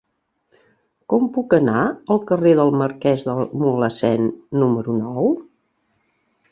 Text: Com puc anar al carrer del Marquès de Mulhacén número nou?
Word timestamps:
Com 1.13 1.27
puc 1.35 1.53
anar 1.57 1.83
al 2.15 2.21
carrer 2.31 2.55
del 2.61 2.73
Marquès 2.81 3.27
de 3.29 3.37
Mulhacén 3.65 4.29
número 4.63 4.99
nou? 5.05 5.31